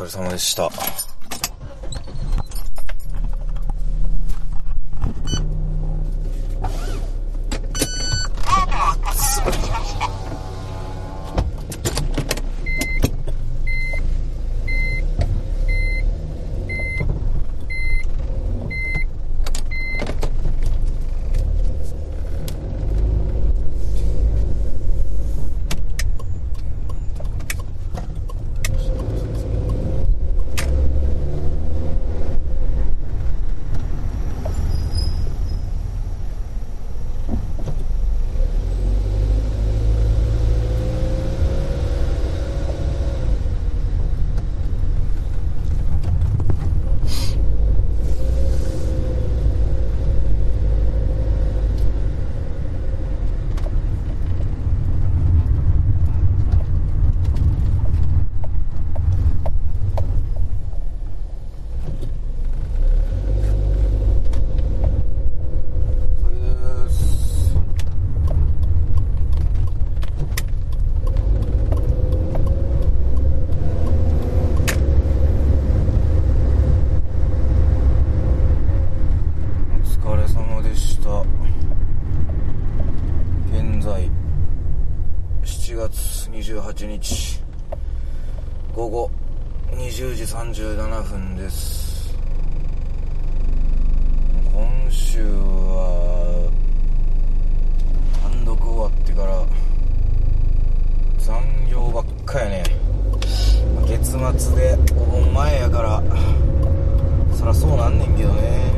[0.00, 0.70] 疲れ様でした。
[0.70, 0.80] そ
[66.28, 67.10] れです。
[79.82, 81.20] お疲れ様でした。
[83.52, 84.10] 現在、
[85.42, 87.40] 7月28日、
[88.74, 89.10] 午後
[89.72, 92.14] 20時37分です。
[94.52, 96.50] 今週は
[98.22, 99.44] 単独終わってから
[101.18, 102.64] 残業ばっかやね
[103.76, 106.02] まあ月末でお盆前やから
[107.36, 108.72] そらそうなんねんけどね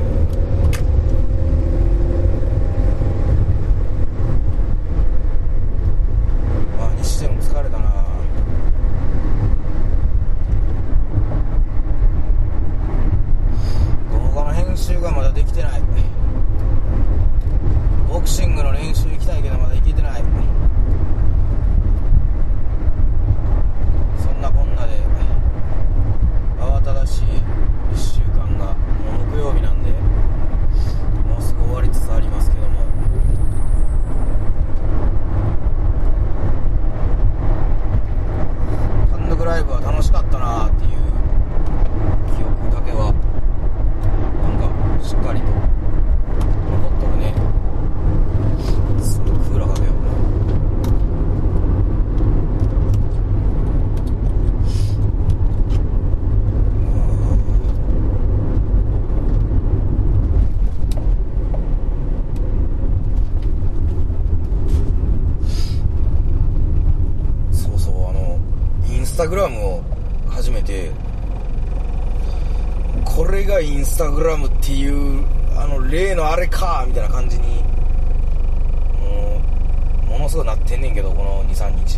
[6.78, 7.90] まあにしても疲れたな
[14.12, 15.82] 動画の編集がまだできてない
[18.08, 20.22] ボクシングの練習行きたいけどまだ行けてない
[24.22, 25.00] そんなこんなで
[26.60, 27.22] 慌ただしい
[27.92, 28.72] 1週間がも
[29.24, 29.90] う木曜日なんで
[31.26, 32.80] もうすぐ終わりつつありますけども
[39.10, 40.90] 単独ライブは楽しかったなっていう
[42.36, 43.12] 記憶だけは
[44.42, 47.34] なんかしっかりと残っとるね
[49.00, 49.94] ずっとクーラーかけよう
[67.54, 68.38] そうそうあの
[68.88, 69.82] インスタグラムを
[70.28, 70.90] 始めて
[73.02, 75.24] これがインスタグラムっていう
[75.56, 77.62] あの例のあれかみたいな感じに
[79.00, 79.40] も
[80.02, 81.96] うものすごいなってんねんけどこの23日。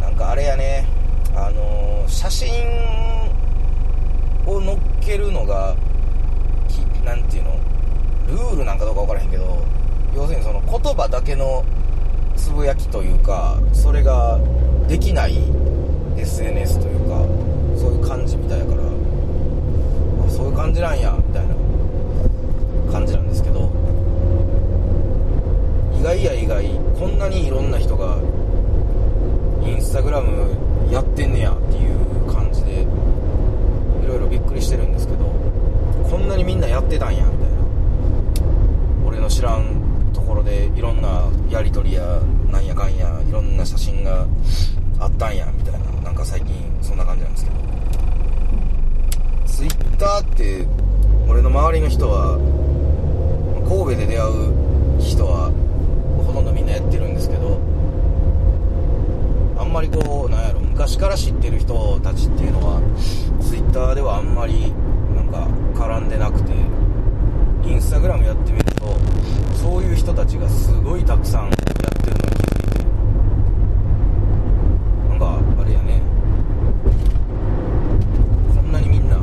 [0.00, 0.84] なんかあれやね
[1.32, 2.50] あの写真
[4.46, 5.76] を載っけるのが
[6.66, 7.56] きなんていうの
[8.26, 9.62] ルールなんかどうか分からへんけど
[10.16, 11.64] 要するにその言葉だけの
[12.48, 14.40] つぶやきというかそれが
[14.88, 15.36] できない
[16.16, 17.20] SNS というか
[17.76, 18.82] そういう感じみたいやから
[20.26, 21.54] あそういう感じなんやみたいな
[22.90, 23.70] 感じなんですけど
[26.00, 26.64] 意外や意外
[26.98, 28.16] こんなにいろんな人が
[29.62, 32.86] インスタグラムやってんねやっていう感じでい
[34.08, 35.26] ろいろびっくりしてるんですけど
[36.10, 37.58] こんなにみんなやってたんやみたいな。
[39.06, 42.20] 俺の知らんところでいろんなやり取りや
[42.50, 44.26] なんやかんやいろんな写真が
[44.98, 47.56] あったんやみたいななんか最近そんな感じなんですけど。
[49.46, 50.66] ツイッターって
[51.28, 52.38] 俺の周りの人は
[53.68, 55.50] 神戸で出会う人は
[56.24, 57.58] ほとんどみんなやってるんですけど
[59.58, 62.80] あんまりこうなんやろ昔から知ってる人たちっていうのは
[63.42, 64.72] ツイッターではあんまり
[65.16, 66.52] なんか絡んでなくて
[67.64, 68.96] インスタグラムやってみると
[69.60, 72.84] そういう人たちがすごいたくさんやってるのに気づいて
[75.08, 76.00] なんかあれやね
[78.54, 79.16] こんなにみんな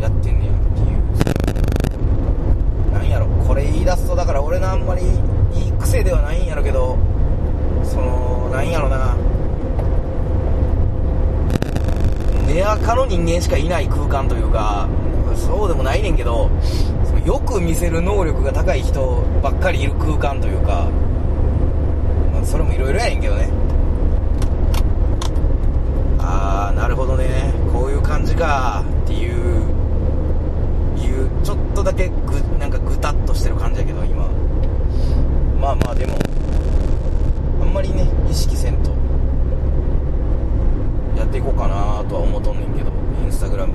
[0.00, 0.94] やってんねやってい
[2.90, 5.02] うなんやろこれ言い出すとだから俺のあんまり
[5.54, 6.96] いい癖ではないんやろけど
[7.82, 9.16] そのなんやろな
[12.46, 14.88] 根垢の人間しかいない空間というか
[15.36, 16.50] そうでもないねんけど
[17.04, 20.88] そのよく見せる能力が高い人ばっかりいる空間というか、
[22.32, 23.48] まあ、それもいろいろやねんけどね。
[26.18, 27.52] あなるほどね。
[27.72, 28.84] こういう感じか。
[29.04, 29.62] っていう
[30.98, 34.26] いうちょっとだけぐなんかぐたっとしてる感じやけど今
[35.60, 36.18] まあまあでも
[37.60, 38.90] あんまりね意識せんと
[41.16, 42.90] やっていこうかなとは思うとんねんけど
[43.22, 43.74] インスタグラム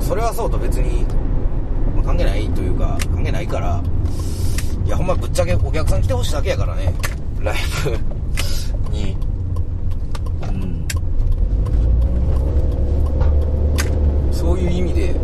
[0.00, 1.04] それはそうと別に
[1.94, 3.82] まあ関係ないというか関係ないから
[4.84, 6.94] いやほんまぶっちゃけお客さん来てほしいだけやからね
[7.40, 7.90] ライブ
[8.90, 9.14] に
[10.42, 10.86] うん
[14.32, 15.14] そういう意味で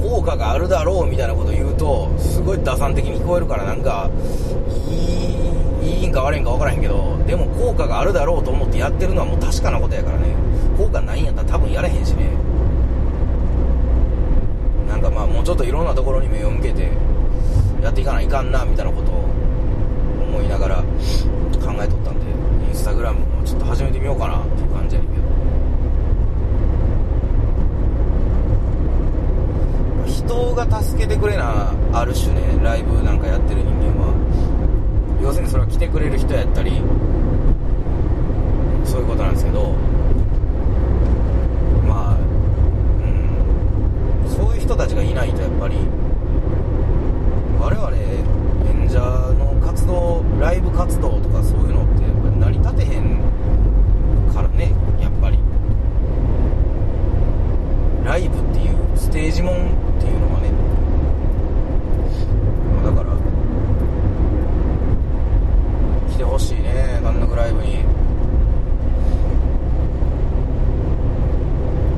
[0.00, 4.08] 効果があるだろうみたいなこと言うとすごい打算的に聞こえるからなんか
[4.88, 4.94] い
[5.84, 10.26] いいいんか悪いんか分からへんけどでも効果があるだろうと思ってやってるのはもう確かなことやからね
[10.78, 12.30] 効果ないんやったら多分やれへんしね
[14.88, 16.88] なんかまあもうちょっといろんなところに目を向けて
[17.82, 19.25] やっていかないかんなみたいなことを
[20.36, 20.82] 思いながら考
[21.82, 22.26] えとったんで
[22.68, 25.12] インスタグラムもちょっと始めてみようかなっていう感じやけど。
[30.06, 34.12] 人が助けてくれなある種ねライブなんかやってる人間は
[35.22, 36.72] 要するにそれは来てくれる人やったり
[38.84, 39.72] そういうことなんですけど
[41.86, 42.16] まあ
[44.24, 45.76] うんそういう人たちがいないとやっぱり
[47.58, 49.00] 我々演者
[49.38, 53.20] の活動ライブ活動とかそういうのってやっぱり成り立てへん
[54.32, 55.38] からねやっぱり
[58.04, 59.58] ライブっていうステージもんっ
[60.00, 60.50] ていうのはね
[62.84, 63.16] だから
[66.12, 67.82] 来てほしいね単独ライブに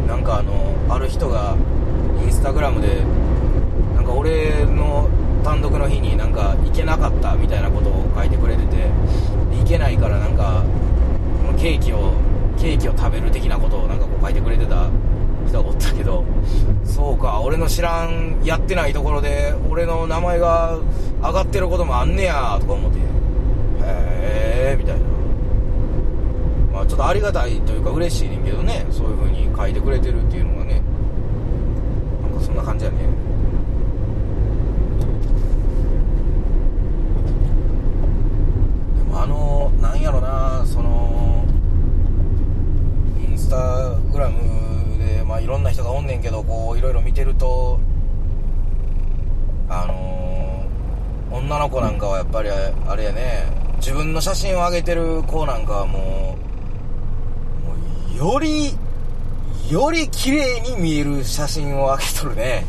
[0.06, 1.56] なんかあのある人が
[2.22, 3.02] インスタグラムで
[3.94, 5.10] なんか俺の
[5.44, 8.90] 単独の日になんか行けなかったみたいなことを書いてくれてて
[9.52, 10.64] 行けないからなんか
[11.58, 12.12] ケーキを
[12.58, 14.90] ケーキを食べる的なことをなんかこう書いてくれてた
[15.46, 16.24] 人がおったけど
[16.84, 20.78] そうか俺の知らんやってないところで俺の名前が
[21.22, 23.02] 上がってることもあんねやとか思ってへ
[24.74, 25.06] えみたいな。
[26.72, 30.82] まあちょっとありがたいというか嬉しいねんけどねそういう風に書いてくれてるっていうのがね。
[32.22, 32.98] なんかそんな感じやね
[38.98, 41.44] でもあのなんやろなその
[43.20, 47.80] インスタグラムでまあいろんな人がおんねんけどこういろいろ見てると
[49.68, 50.64] あの
[51.36, 56.38] 女の子なんかはやっぱりあれやね自分の写真を上げてる子なんかはも
[58.14, 58.76] うより
[59.68, 62.64] より綺麗に見える写真を上げとるね。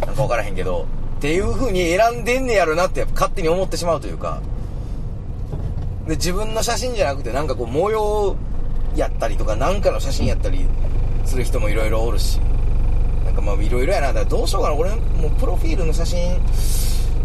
[0.00, 0.86] なんか分からへんけど。
[1.18, 4.42] っていう風に選んでんねやろなってやっぱ勝手に思ってしまうというか。
[6.06, 8.36] で自分の写真じゃなくてなんかこう模様
[8.94, 10.66] やったりとかなんかの写真やったり
[11.24, 12.40] する人もいろいろおるし。
[13.24, 14.08] なんかまあいろいろやな。
[14.08, 14.74] だからどうしようかな。
[14.74, 16.38] 俺もうプロフィールの写真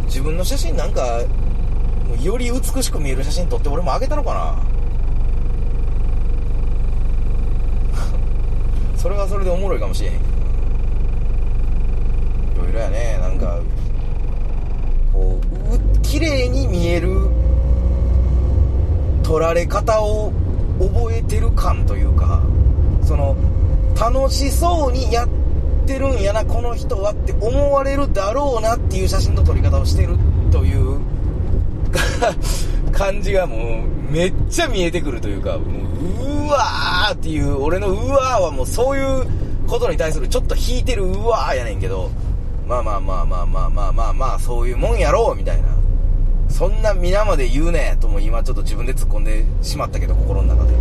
[0.06, 1.22] 自分の写真なんか
[2.22, 4.56] より美しく見える写真撮って俺もあげたのかな。
[8.98, 10.14] それはそれでおもろいかもしれん。
[10.14, 10.18] い
[12.58, 13.20] ろいろやね。
[13.22, 13.60] なんか
[15.12, 15.40] こ
[15.72, 17.30] うう綺麗に見える
[19.30, 20.33] 撮られ方を
[20.80, 22.42] 覚えてる感というか
[23.04, 23.38] その
[23.95, 25.30] 楽しそうにやっ
[25.86, 30.18] てるんやなこの人はって思われるだろうなっていう写真の撮り方をしてる
[30.52, 31.00] という
[32.92, 39.28] 感じがもうめっちゃ見えてくるというかもううわーっていう俺のうわーはもうそういう
[39.68, 42.09] ことに対するちょっと引いてるうわーやねんけど
[42.68, 45.79] まあまあまあまあまあまあまあまあまあそういうもんやろうみたいな。
[46.49, 50.73] そんな皆まで言うねとも今ちょっと自分で突っ込んでしまったけど心の中で。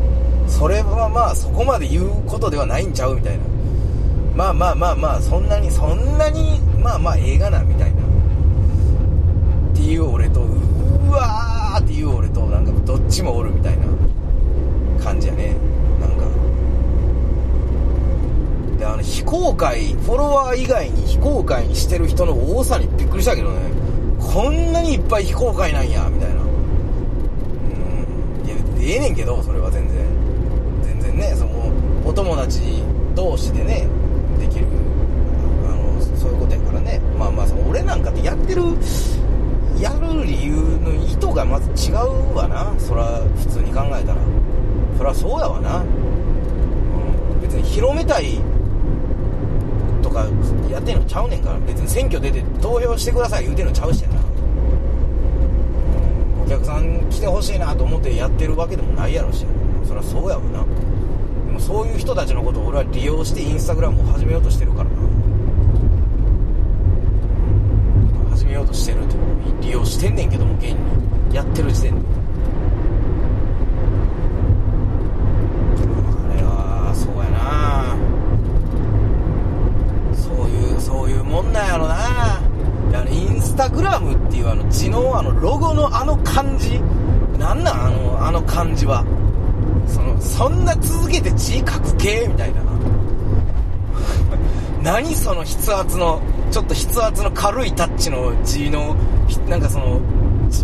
[0.49, 3.45] それはまあそこまで言うことではないんちゃうみたいな。
[4.35, 8.03] まあまあまあまあそんなにそんなにまあまあ映画なみたいな。
[8.03, 13.87] っていう俺とうわーっていう俺となんかどっちもおるみたいな。
[15.05, 15.55] 感じやね。
[16.01, 16.27] なんか。
[18.79, 23.88] であの非公開フォロワー以外に非公開にしてる人の多さにびっくりしたけどね。
[24.33, 26.37] こんなにいっぱい非公開なんやみたいな。
[26.43, 26.45] う
[28.45, 28.47] ん。
[28.47, 29.97] いやええねんけどそれは全然。
[30.83, 31.73] 全然ねその
[32.05, 32.61] お友達
[33.15, 33.87] 同士でね
[34.39, 34.67] できる
[35.67, 37.01] あのそういうことやからね。
[37.19, 38.63] まあまあその俺なんかってやってる
[39.81, 42.73] やる理由の意図がまず違うわな。
[42.79, 44.21] そら普通に考えたら。
[44.97, 48.41] そらそうやわな、うん、別に広めたい
[50.03, 50.27] とか
[50.69, 51.59] やってんのちゃうねんから。
[51.61, 54.18] 別に選挙出て投票してください言うてんのちゃうしやな、
[56.49, 59.45] 客さん来てほしいなと思ってやってるわけでもないやろし
[59.87, 60.65] そりゃそうやわな。
[61.47, 64.91] でもそういう人たちのことを俺は利用してインスタグラムを始めようとしてるからな。
[68.31, 69.17] 始めようとしてるって
[69.61, 70.77] 利用してんねんけども現に。
[71.35, 72.01] やってる時点で。
[76.33, 77.95] あれはそうやな。
[80.17, 82.48] そういうそういうもんなんやろな。
[83.59, 86.81] タグラムっていうあの字のあのロゴのあの感じ。
[87.41, 89.05] なんなんあのあの感じは。
[89.89, 92.63] そのそんな続けて字書く系みたいな。
[94.81, 96.21] 何その筆圧の
[96.53, 98.95] ちょっと筆圧の軽いタッチの字の
[99.49, 100.01] なんかその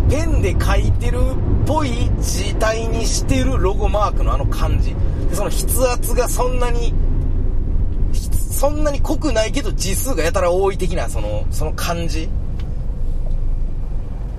[0.09, 1.21] ペンで書いてるっ
[1.65, 4.95] ぽい字体にしてるロゴマークのあの感じ。
[5.29, 6.93] でその筆圧がそんなに
[8.13, 12.29] そんなに濃くないけど字数がやたら多い的なそのその感じ。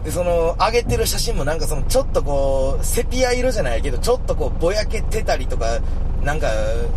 [0.07, 5.81] でその上げてる写真もなんかそのちょっとこうセピア色じゃないけどちょっとこうぼやけてたりとか
[6.23, 6.49] なんか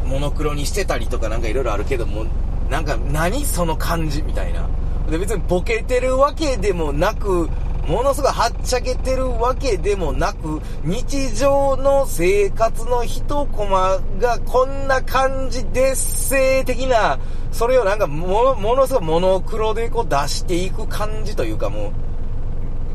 [0.06, 2.25] モノクロにしてたりとかなんかいろいろあるけども
[2.70, 4.70] なんか何その感じみたいな。
[5.10, 7.50] で別にボケてるわけでもなく
[7.88, 17.18] ものすごいはっちゃけてるわけでもなく、日常の生活の一コマがこんな感じですせ的な、
[17.51, 21.92] それをなんかもものすごいモノクロでこう出していく感じというかもう、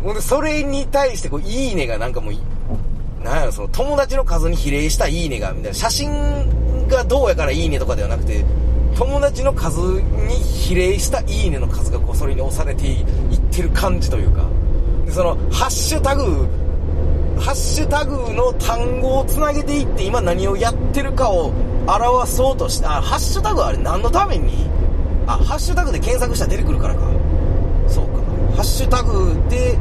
[0.05, 8.45] ほんでそれに対してこう、いいねがなんかもう、なんやろ、その友達の数に比例したいいねが、みたいな、写真がどうやからいいねとかではなくて、
[8.97, 13.05] 友達の数に比例したいいねの数がこう、それに押されていっ
[13.51, 14.45] てる感じというか、
[15.07, 16.47] でその、ハッシュタグ、
[17.41, 21.53] ハッシュタグの単語をつなげていって今何をやってるかを
[21.87, 24.69] 表そうとして、あ、ハッシュタグはあれ何のために？
[25.27, 27.01] あ、ハッシュタグで検索したら出てくるからか。
[27.89, 28.19] そうか。
[28.55, 29.77] ハッシュタグで、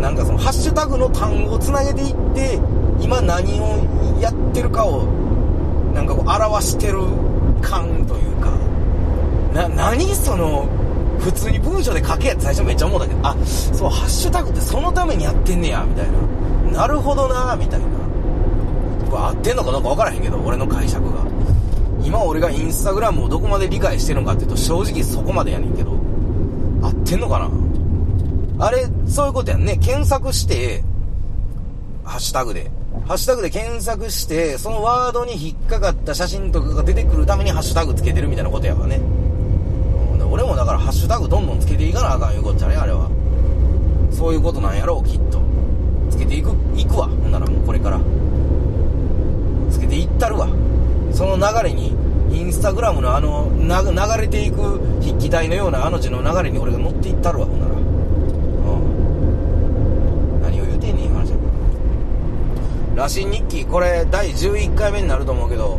[0.00, 2.60] なんかそのハッシュタグの単語をつなげていって、
[3.00, 5.04] 今何をやってるかを、
[5.94, 6.98] なんかこう表してる
[7.60, 8.50] 感というか、
[9.54, 10.66] な、何その、
[11.18, 16.06] 普通に文章で書けやって最初めっちゃ思うんだけど、あ、そう、ハッシュタグってそのためにやってんねや、みたい
[16.72, 16.80] な。
[16.80, 17.86] なるほどな、みたいな。
[19.10, 21.26] これ合ってんのかどうか分からへんけど、俺の解釈が。
[22.04, 25.90] 今俺がインスタグラムをどこまで理解してるのかっていうと、正直そこまでやねんけど、
[26.82, 27.50] 合ってんのかな
[28.58, 29.76] あれ、そういうことやんね。
[29.76, 30.82] 検索して、
[32.04, 32.70] ハッシュタグで。
[33.06, 39.00] ハッシュタグで検索して、そのワードに引っかかった写真とかが出てくるためにハッシュタグつけてるみたいなことやわね。
[40.30, 43.08] 俺もだからハッシュタグどんどんつけていかなあかんいうこっちゃね、あれは。
[44.12, 45.40] そういうことなんやろう、きっと。
[46.10, 47.06] つけていく、いくわ。
[47.06, 48.00] ほんならもうこれから。
[49.70, 50.48] つけていったるわ。
[51.12, 51.94] その流れに、
[52.30, 53.68] インスタグラムのあの、流
[54.20, 57.72] れていく筆記体のようなあの字の流れに俺が乗っていったるわ、ほんなら。
[57.72, 57.76] う
[60.38, 60.42] ん。
[60.42, 61.32] 何を言うてんねん、今話
[62.98, 65.78] 羅針日記、これ第11回目になると思うけど、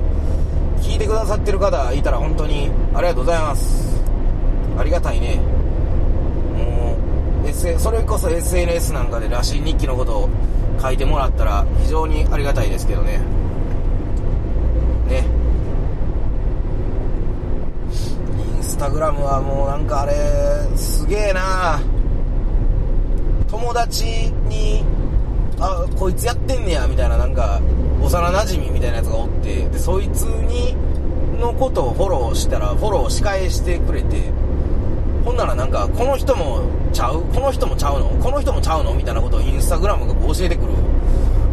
[0.81, 4.01] 聞いてくださってる方いたら本当にありがとうございます。
[4.77, 5.35] ありがたいね。
[6.57, 6.95] も
[7.43, 10.29] う、S、それこそ SNS なんかで羅針日記のことを
[10.81, 13.19] 書いてもらったら非常にありがたいですけどね。
[15.09, 15.25] ね。
[18.55, 20.13] インスタグラムはもうなんかあれ、
[20.77, 21.81] すげえな
[23.49, 24.85] 友達に、
[25.59, 27.59] あ、こいつやってんねや、みたいななんか、
[28.01, 30.75] 幼馴染みみたいなやつがおって、で、そいつに、
[31.39, 34.31] のことをフォローしたら、フォローし返してくれて、
[35.23, 36.61] ほんならなんか、この人も
[36.91, 37.21] ちゃう？
[37.21, 38.07] この人もちゃうの？
[38.21, 38.93] この人もちゃうの？
[38.93, 40.73] みたいなことをインスタグラムが教えてくる。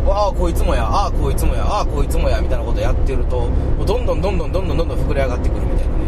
[0.09, 3.49] ああ、こいつもや、ああ、こいつもや、ああ、こいつもや、みたいなことやってると、
[3.85, 6.05] どんどんどんどんどんどんどんどん膨れ上がってくるみたいなね。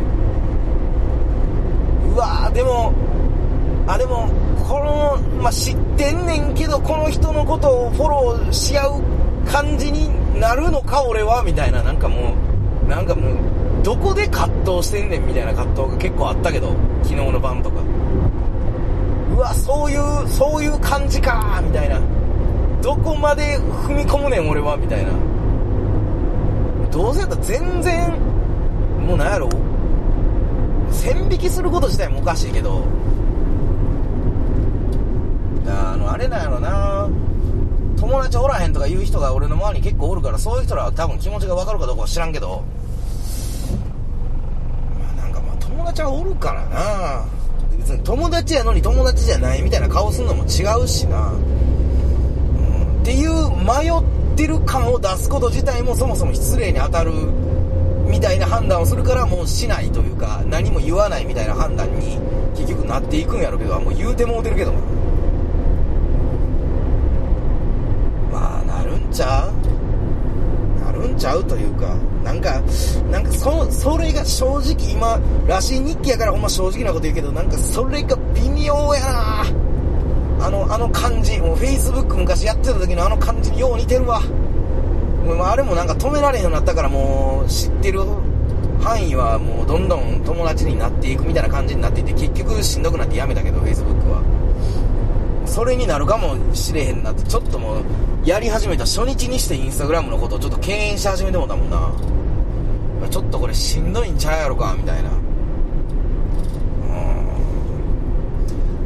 [2.14, 2.92] うわー、でも、
[3.88, 4.28] あ、でも、
[4.68, 9.02] この、まあ、知ってんねんけど、この人のことをフォローし合う
[9.46, 12.34] 感じになるのか、俺は、みたいな、なんかも
[12.86, 13.36] う、なんかもう、
[13.84, 17.76] どこで葛藤してんねんみたいな葛藤が結構あったけど、昨日の晩とか。
[19.36, 22.00] うわ、そういう、そういう感じかみたいな。
[22.82, 25.10] どこまで踏み込むねん俺はみたいな。
[26.90, 28.12] どうせやったら全然、
[29.06, 29.48] もうなんやろ
[30.90, 32.82] 線引きすること自体もおかしいけど、
[35.66, 37.08] あの、あれなんやろな。
[37.98, 42.62] 友達おらへんとか言う人が俺の周りに結構おるから、そういう人らは多分気持ちがわかるかどうかは知らんけど。
[44.98, 47.24] まあなんかまあ、友達はおるからな。
[47.78, 57.12] 別に友達やのに友達じゃないみたいな顔すんのも違うしな、うん、っていう迷ってる感を出すこと自体もそもそも失礼に当たる
[58.06, 62.18] みたいな判断をするからもうしないというか何も言わないみたいな判断に
[62.56, 64.80] 結局なっていくんやろうけどもう言うてもうてるけども
[68.32, 70.84] まあなるんちゃう？
[70.84, 72.62] なるんちゃうというかなんか
[73.10, 79.44] なんかそそれが正直今らしい日記やからほんま正直なこと言うけどなんかそれが微妙やな。
[80.40, 81.36] あのあの感じ。
[81.38, 84.20] もう Facebook 昔やってた時のあの感じによう似てるわ。
[84.20, 88.02] もうあれもなんか止められへんようになったからもう知ってる
[88.80, 94.22] 範囲はもうどんどん友達になっていくみたいな感じになっていて結局しんどくなってやめたけど Facebook は。
[95.58, 97.84] それになるかもしれへんなってちょっともう
[98.24, 101.90] やり始めた初日にしてインスタグラムのことをちょっと敬遠し始めてもたもんな。
[103.10, 105.10] ちょっとこれしんどいんちゃうやろかみたいな。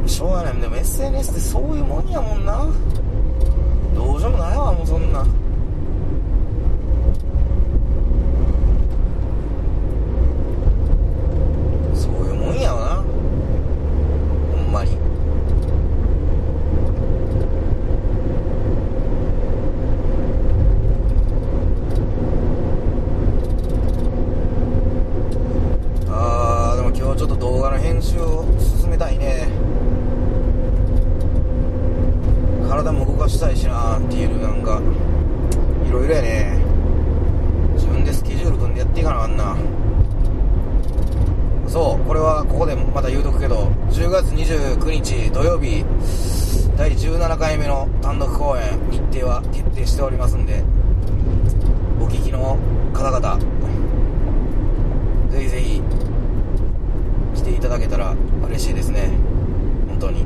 [0.01, 0.09] うん。
[0.09, 0.59] しょうがない。
[0.59, 2.67] でも SNS ってそういうもんやもんな。
[3.95, 5.23] どうしようもないわもうそんな
[11.93, 12.95] そういうもんやわな
[14.57, 14.97] ほんまに
[26.15, 29.47] あーでも今日ちょっと動画の編集を進めたいね
[32.69, 34.81] 体も動かしたいしなっていうなんか
[35.87, 36.59] いろいろやね。
[37.75, 39.55] 自分でスケジュール組んでやっていかなあかんな。
[41.67, 45.85] そうこれはここでまた言うとくけど10月29日土曜日
[46.77, 50.61] 第17回目の単独公演日程は決定しておりますんで
[51.99, 52.59] お聞きの
[52.93, 53.39] 方々
[55.31, 55.81] ぜひぜひ
[57.35, 58.15] 来ていただけたら
[58.45, 59.09] 嬉しいですね。
[59.87, 60.25] 本当に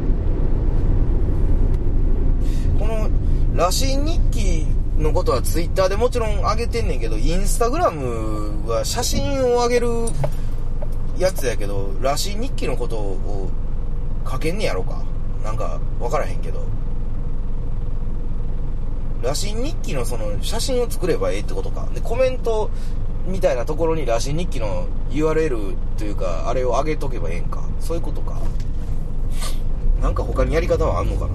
[2.78, 2.86] こ
[3.58, 9.88] の「らしい日記」のことはツイッターでもちろん上げてんねんけどインスタグラムは写真を上げる
[11.18, 13.50] やつやけど「らしい日記」のことを
[14.30, 15.02] 書けんねやろか。
[15.44, 16.62] なんか分からへんけど。
[19.24, 21.88] らしい日記のその写真を作ればええってことか。
[21.94, 22.70] でコメント
[23.26, 27.64] みたいなところにらしい日記の URL というかあれを上げとけばええんか。
[27.80, 28.38] そういうことか。
[30.02, 31.34] なんか他にやり方はあんのかな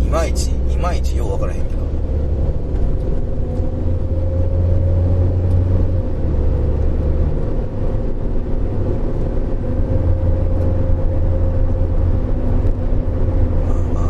[0.11, 1.77] まいちいまいちよう分からへんけど
[13.67, 14.05] まあまあ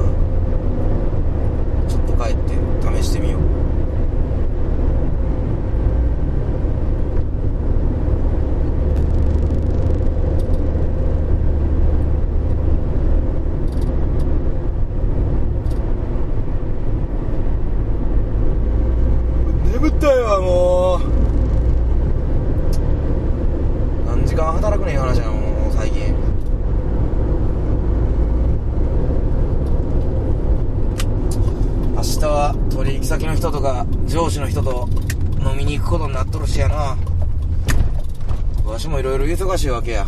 [1.87, 3.41] ちょっと帰って試してみよう
[19.71, 20.99] 眠ったよもう
[24.05, 26.13] 何時間働くねん話やなもう最近
[31.95, 34.87] 明日は取引先の人とか上司の人と
[35.39, 36.95] 飲みに行くことになっとるしやな。
[38.63, 40.05] わしもいろいろ忙しいわけや。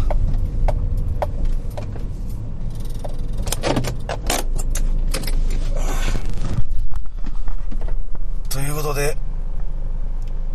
[8.50, 9.18] ということで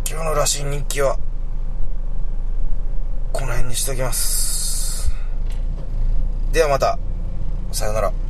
[0.09, 1.19] 今日のらしい日記は
[3.33, 5.11] この辺にしておきます。
[6.53, 6.97] ではまた。
[7.73, 8.28] さよなら。